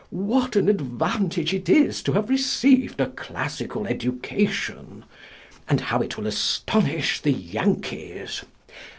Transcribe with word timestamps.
What 0.09 0.55
an 0.55 0.67
advantage 0.67 1.53
it 1.53 1.69
is 1.69 2.01
to 2.01 2.13
have 2.13 2.27
received 2.27 2.99
a 2.99 3.05
classical 3.11 3.85
education! 3.85 5.05
And 5.69 5.79
how 5.79 6.01
it 6.01 6.17
will 6.17 6.25
astonish 6.25 7.21
the 7.21 7.31
Yankees! 7.33 8.41